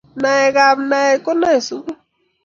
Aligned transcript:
nae 0.21 0.47
kab 0.55 0.77
nae 0.91 1.11
kunoe 1.23 1.59
sukul 1.67 1.97